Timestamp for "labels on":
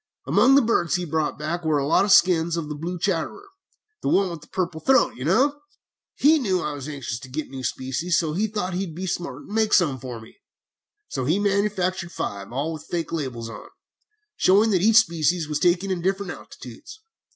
13.13-13.69